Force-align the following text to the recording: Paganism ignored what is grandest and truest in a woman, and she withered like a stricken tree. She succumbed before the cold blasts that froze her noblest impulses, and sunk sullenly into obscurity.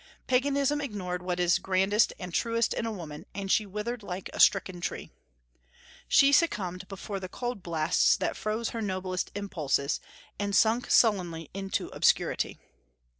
Paganism 0.25 0.81
ignored 0.81 1.21
what 1.21 1.39
is 1.39 1.59
grandest 1.59 2.11
and 2.17 2.33
truest 2.33 2.73
in 2.73 2.87
a 2.87 2.91
woman, 2.91 3.27
and 3.35 3.51
she 3.51 3.67
withered 3.67 4.01
like 4.01 4.31
a 4.33 4.39
stricken 4.39 4.81
tree. 4.81 5.11
She 6.07 6.31
succumbed 6.31 6.87
before 6.87 7.19
the 7.19 7.29
cold 7.29 7.61
blasts 7.61 8.17
that 8.17 8.35
froze 8.35 8.69
her 8.69 8.81
noblest 8.81 9.29
impulses, 9.35 9.99
and 10.39 10.55
sunk 10.55 10.89
sullenly 10.89 11.51
into 11.53 11.89
obscurity. 11.89 12.59